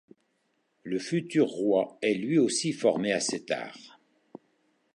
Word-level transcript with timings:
Le 0.81 0.97
futur 0.97 1.45
roi 1.47 1.99
est 2.01 2.15
lui 2.15 2.39
aussi 2.39 2.73
formé 2.73 3.11
à 3.13 3.19
cet 3.19 3.51
art. 3.51 3.99